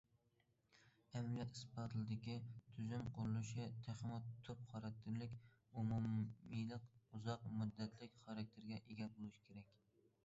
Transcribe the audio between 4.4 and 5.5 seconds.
تۈپ خاراكتېرلىك،